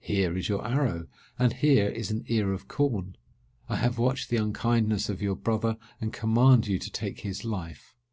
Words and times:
Here 0.00 0.36
is 0.36 0.48
your 0.48 0.66
arrow, 0.66 1.06
and 1.38 1.52
here 1.52 1.88
is 1.88 2.10
an 2.10 2.24
ear 2.26 2.52
of 2.52 2.66
corn. 2.66 3.14
I 3.68 3.76
have 3.76 3.96
watched 3.96 4.28
the 4.28 4.36
unkindness 4.36 5.08
of 5.08 5.22
your 5.22 5.36
brother, 5.36 5.76
and 6.00 6.12
command 6.12 6.66
you 6.66 6.80
to 6.80 6.90
take 6.90 7.20
his 7.20 7.44
life. 7.44 7.94